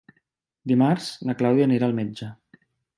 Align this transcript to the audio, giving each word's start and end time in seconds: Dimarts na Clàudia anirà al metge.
Dimarts 0.71 1.11
na 1.29 1.37
Clàudia 1.43 1.71
anirà 1.71 1.91
al 1.91 1.97
metge. 2.03 2.35